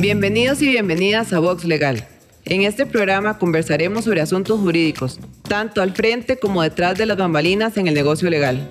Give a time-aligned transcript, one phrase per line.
[0.00, 2.08] Bienvenidos y bienvenidas a Vox Legal.
[2.46, 7.76] En este programa conversaremos sobre asuntos jurídicos, tanto al frente como detrás de las bambalinas
[7.76, 8.66] en el negocio legal.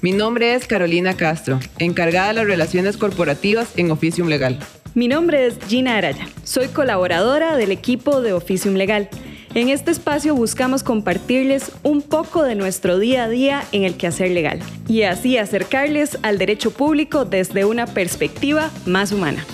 [0.00, 4.58] Mi nombre es Carolina Castro, encargada de las relaciones corporativas en Oficium Legal.
[4.96, 9.08] Mi nombre es Gina Araya, soy colaboradora del equipo de Oficium Legal.
[9.54, 14.32] En este espacio buscamos compartirles un poco de nuestro día a día en el quehacer
[14.32, 19.46] legal y así acercarles al derecho público desde una perspectiva más humana.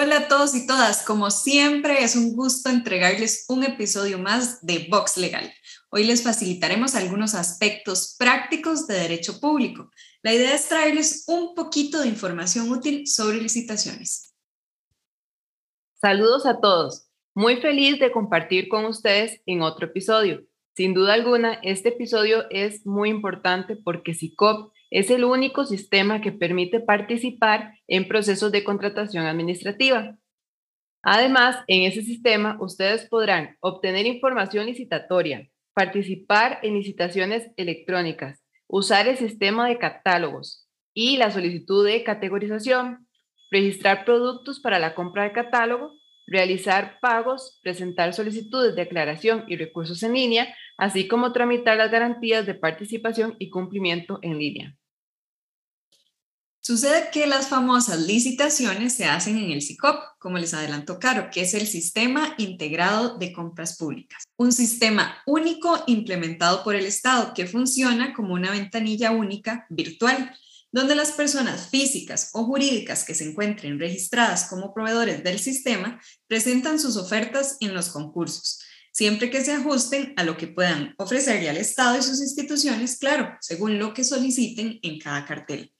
[0.00, 4.86] Hola a todos y todas, como siempre es un gusto entregarles un episodio más de
[4.88, 5.52] Vox Legal.
[5.90, 9.90] Hoy les facilitaremos algunos aspectos prácticos de derecho público.
[10.22, 14.32] La idea es traerles un poquito de información útil sobre licitaciones.
[16.00, 17.08] Saludos a todos.
[17.34, 20.44] Muy feliz de compartir con ustedes en otro episodio.
[20.76, 26.32] Sin duda alguna, este episodio es muy importante porque SICOP es el único sistema que
[26.32, 30.16] permite participar en procesos de contratación administrativa.
[31.02, 39.16] Además, en ese sistema ustedes podrán obtener información licitatoria, participar en licitaciones electrónicas, usar el
[39.16, 43.06] sistema de catálogos y la solicitud de categorización,
[43.50, 45.92] registrar productos para la compra de catálogo,
[46.26, 52.46] realizar pagos, presentar solicitudes de aclaración y recursos en línea, así como tramitar las garantías
[52.46, 54.76] de participación y cumplimiento en línea.
[56.60, 61.40] Sucede que las famosas licitaciones se hacen en el SICOP, como les adelantó Caro, que
[61.40, 67.46] es el Sistema Integrado de Compras Públicas, un sistema único implementado por el Estado que
[67.46, 70.34] funciona como una ventanilla única virtual
[70.70, 76.78] donde las personas físicas o jurídicas que se encuentren registradas como proveedores del sistema presentan
[76.78, 78.60] sus ofertas en los concursos,
[78.98, 83.32] siempre que se ajusten a lo que puedan ofrecerle al Estado y sus instituciones, claro,
[83.40, 85.72] según lo que soliciten en cada cartel.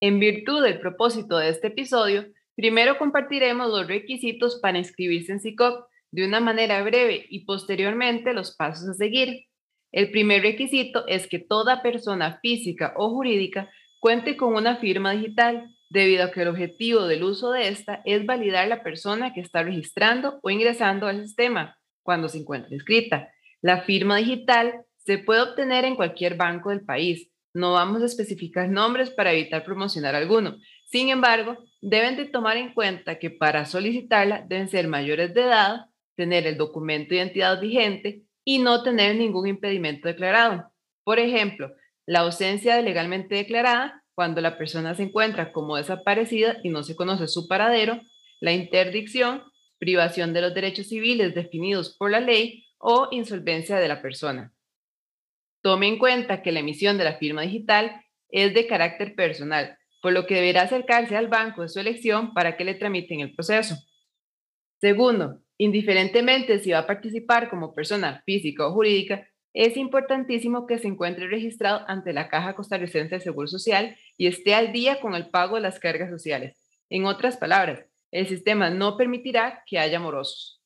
[0.00, 2.24] En virtud del propósito de este episodio,
[2.56, 8.56] primero compartiremos los requisitos para inscribirse en SICOP de una manera breve y posteriormente los
[8.56, 9.44] pasos a seguir.
[9.92, 13.70] El primer requisito es que toda persona física o jurídica
[14.00, 18.26] cuente con una firma digital, debido a que el objetivo del uso de esta es
[18.26, 23.30] validar la persona que está registrando o ingresando al sistema cuando se encuentra inscrita.
[23.62, 27.30] La firma digital se puede obtener en cualquier banco del país.
[27.54, 30.56] No vamos a especificar nombres para evitar promocionar alguno.
[30.86, 35.86] Sin embargo, deben de tomar en cuenta que para solicitarla deben ser mayores de edad,
[36.16, 40.72] tener el documento de identidad vigente y no tener ningún impedimento declarado.
[41.04, 41.72] Por ejemplo,
[42.04, 46.96] la ausencia de legalmente declarada cuando la persona se encuentra como desaparecida y no se
[46.96, 48.00] conoce su paradero,
[48.40, 49.42] la interdicción,
[49.78, 54.52] privación de los derechos civiles definidos por la ley o insolvencia de la persona.
[55.62, 60.12] Tome en cuenta que la emisión de la firma digital es de carácter personal, por
[60.12, 63.76] lo que deberá acercarse al banco de su elección para que le tramiten el proceso.
[64.80, 70.88] Segundo, Indiferentemente si va a participar como persona física o jurídica, es importantísimo que se
[70.88, 75.30] encuentre registrado ante la Caja Costarricense de Seguro Social y esté al día con el
[75.30, 76.58] pago de las cargas sociales.
[76.90, 80.60] En otras palabras, el sistema no permitirá que haya morosos.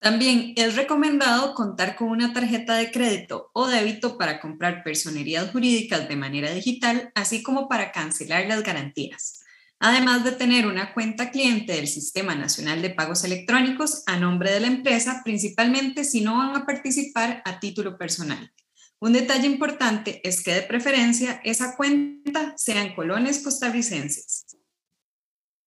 [0.00, 6.08] También es recomendado contar con una tarjeta de crédito o débito para comprar personerías jurídicas
[6.08, 9.44] de manera digital, así como para cancelar las garantías
[9.80, 14.60] además de tener una cuenta cliente del Sistema Nacional de Pagos Electrónicos a nombre de
[14.60, 18.52] la empresa, principalmente si no van a participar a título personal.
[19.00, 24.56] Un detalle importante es que de preferencia esa cuenta sea en colones costarricenses.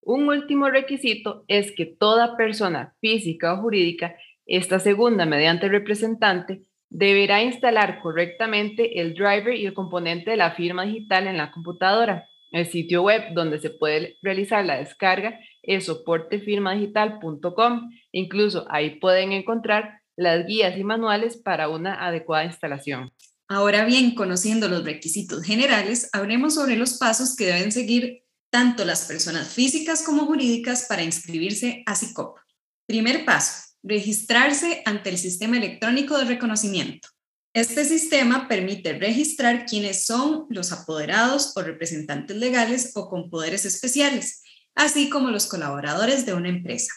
[0.01, 7.41] Un último requisito es que toda persona física o jurídica, esta segunda mediante representante, deberá
[7.41, 12.69] instalar correctamente el driver y el componente de la firma digital en la computadora el
[12.69, 17.89] sitio web donde se puede realizar la descarga es soportefirmadigital.com.
[18.11, 23.11] Incluso ahí pueden encontrar las guías y manuales para una adecuada instalación.
[23.47, 29.05] Ahora bien, conociendo los requisitos generales, hablemos sobre los pasos que deben seguir tanto las
[29.05, 32.37] personas físicas como jurídicas para inscribirse a SICOP.
[32.85, 37.09] Primer paso, registrarse ante el Sistema Electrónico de Reconocimiento.
[37.53, 44.41] Este sistema permite registrar quiénes son los apoderados o representantes legales o con poderes especiales,
[44.73, 46.93] así como los colaboradores de una empresa.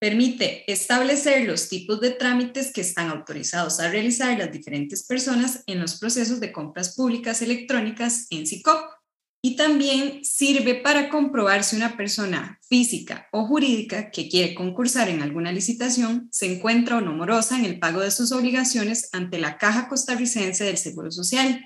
[0.00, 5.78] Permite establecer los tipos de trámites que están autorizados a realizar las diferentes personas en
[5.78, 8.97] los procesos de compras públicas electrónicas en SICOP
[9.40, 15.22] y también sirve para comprobar si una persona física o jurídica que quiere concursar en
[15.22, 19.56] alguna licitación se encuentra o no morosa en el pago de sus obligaciones ante la
[19.56, 21.64] Caja Costarricense del Seguro Social.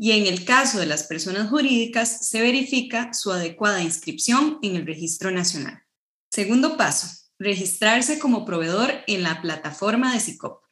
[0.00, 4.86] y en el caso de las personas jurídicas se verifica su adecuada inscripción en el
[4.86, 5.82] Registro Nacional.
[6.30, 10.62] Segundo paso, registrarse como proveedor en la plataforma de SICOP.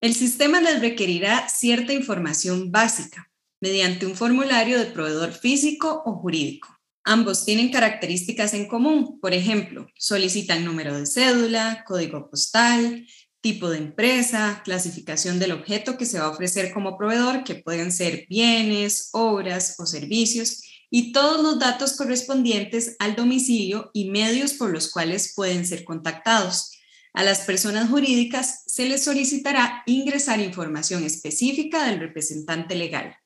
[0.00, 3.28] El sistema les requerirá cierta información básica
[3.66, 6.68] mediante un formulario de proveedor físico o jurídico.
[7.02, 13.04] Ambos tienen características en común, por ejemplo, solicitan número de cédula, código postal,
[13.40, 17.90] tipo de empresa, clasificación del objeto que se va a ofrecer como proveedor, que pueden
[17.90, 24.70] ser bienes, obras o servicios, y todos los datos correspondientes al domicilio y medios por
[24.70, 26.70] los cuales pueden ser contactados.
[27.14, 33.16] A las personas jurídicas se les solicitará ingresar información específica del representante legal.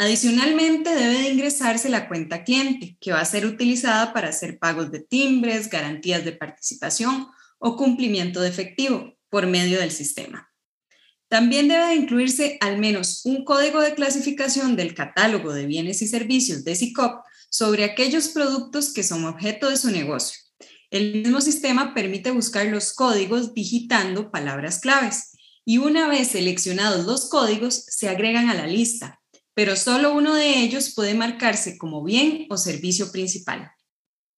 [0.00, 4.90] Adicionalmente, debe de ingresarse la cuenta cliente, que va a ser utilizada para hacer pagos
[4.90, 7.26] de timbres, garantías de participación
[7.58, 10.50] o cumplimiento de efectivo por medio del sistema.
[11.28, 16.64] También debe incluirse al menos un código de clasificación del catálogo de bienes y servicios
[16.64, 20.40] de SICOP sobre aquellos productos que son objeto de su negocio.
[20.90, 25.32] El mismo sistema permite buscar los códigos digitando palabras claves
[25.66, 29.19] y una vez seleccionados los códigos se agregan a la lista,
[29.60, 33.70] pero solo uno de ellos puede marcarse como bien o servicio principal.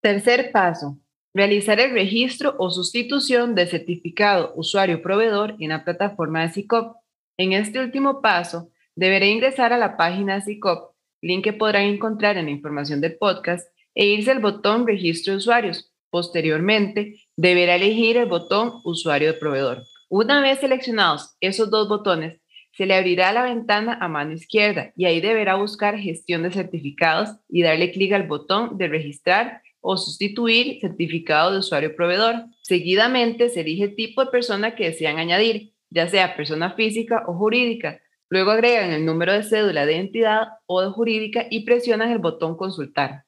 [0.01, 0.99] Tercer paso,
[1.33, 6.97] Realizar el registro o sustitución de certificado usuario-proveedor en la plataforma de SICOP.
[7.39, 10.93] En este último paso, deberá ingresar a la página SICOP,
[11.23, 15.39] link que podrán encontrar en la información del podcast, e irse al botón Registro de
[15.39, 15.95] usuarios.
[16.11, 19.85] Posteriormente, deberá elegir el botón Usuario de proveedor.
[20.11, 22.42] Una vez seleccionados esos dos botones,
[22.73, 27.31] se le abrirá la ventana a mano izquierda y ahí deberá buscar Gestión de certificados
[27.49, 32.47] y darle clic al botón de Registrar o sustituir certificado de usuario proveedor.
[32.63, 37.35] Seguidamente se elige el tipo de persona que desean añadir, ya sea persona física o
[37.35, 38.01] jurídica.
[38.31, 42.57] Luego agregan el número de cédula de identidad o de jurídica y presionan el botón
[42.57, 43.25] consultar.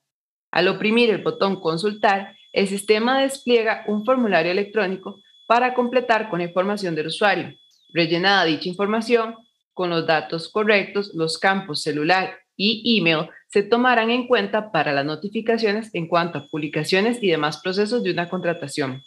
[0.51, 6.95] Al oprimir el botón consultar, el sistema despliega un formulario electrónico para completar con información
[6.95, 7.53] del usuario.
[7.95, 9.37] Rellenada dicha información,
[9.73, 15.07] con los datos correctos, los campos celular y email se tomarán en cuenta para las
[15.07, 19.03] notificaciones en cuanto a publicaciones y demás procesos de una contratación.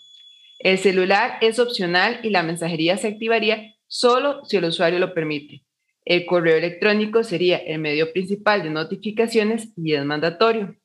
[0.60, 5.64] El celular es opcional y la mensajería se activaría solo si el usuario lo permite.
[6.06, 10.78] El correo electrónico sería el medio principal de notificaciones y es mandatorio.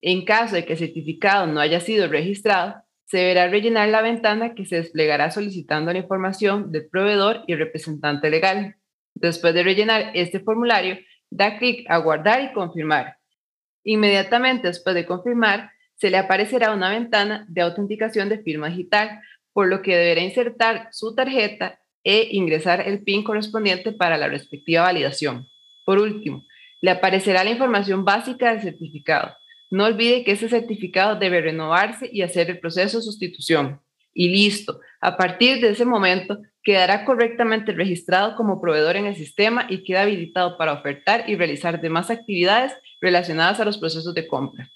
[0.00, 2.76] En caso de que el certificado no haya sido registrado,
[3.08, 8.30] se deberá rellenar la ventana que se desplegará solicitando la información del proveedor y representante
[8.30, 8.76] legal.
[9.14, 10.98] Después de rellenar este formulario,
[11.30, 13.18] Da clic a guardar y confirmar.
[13.84, 19.20] Inmediatamente después de confirmar, se le aparecerá una ventana de autenticación de firma digital,
[19.52, 24.84] por lo que deberá insertar su tarjeta e ingresar el PIN correspondiente para la respectiva
[24.84, 25.46] validación.
[25.84, 26.44] Por último,
[26.80, 29.36] le aparecerá la información básica del certificado.
[29.70, 33.80] No olvide que ese certificado debe renovarse y hacer el proceso de sustitución.
[34.14, 39.66] Y listo, a partir de ese momento quedará correctamente registrado como proveedor en el sistema
[39.68, 44.68] y queda habilitado para ofertar y realizar demás actividades relacionadas a los procesos de compra.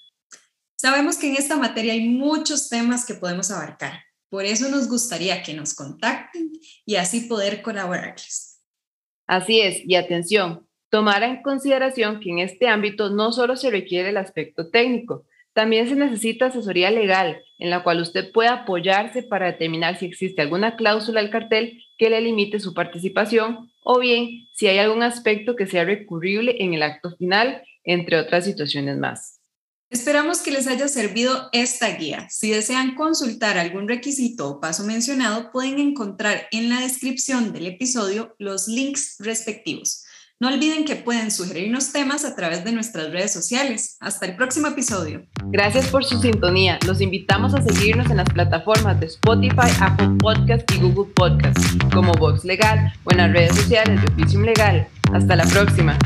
[0.75, 4.01] Sabemos que en esta materia hay muchos temas que podemos abarcar.
[4.29, 6.51] Por eso nos gustaría que nos contacten
[6.85, 8.61] y así poder colaborarles.
[9.27, 14.09] Así es, y atención, tomar en consideración que en este ámbito no solo se requiere
[14.09, 19.47] el aspecto técnico, también se necesita asesoría legal en la cual usted pueda apoyarse para
[19.47, 24.67] determinar si existe alguna cláusula del cartel que le limite su participación o bien si
[24.67, 29.39] hay algún aspecto que sea recurrible en el acto final, entre otras situaciones más.
[29.89, 32.27] Esperamos que les haya servido esta guía.
[32.29, 38.35] Si desean consultar algún requisito o paso mencionado, pueden encontrar en la descripción del episodio
[38.37, 40.03] los links respectivos.
[40.43, 43.95] No olviden que pueden sugerirnos temas a través de nuestras redes sociales.
[44.01, 45.25] Hasta el próximo episodio.
[45.45, 46.79] Gracias por su sintonía.
[46.85, 51.57] Los invitamos a seguirnos en las plataformas de Spotify, Apple Podcast y Google Podcast,
[51.93, 54.85] como Vox Legal o en las redes sociales de Oficium Legal.
[55.13, 55.97] Hasta la próxima.